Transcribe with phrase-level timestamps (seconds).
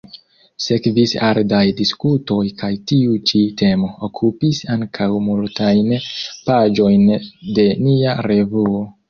[0.67, 5.93] Sekvis ardaj diskutoj kaj tiu ĉi temo okupis ankaŭ multajn
[6.49, 7.07] paĝojn
[7.61, 8.83] de nia revuo.